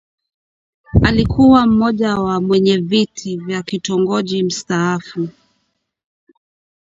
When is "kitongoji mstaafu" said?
3.63-5.27